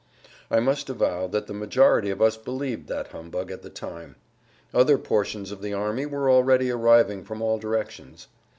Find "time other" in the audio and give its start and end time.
3.69-4.97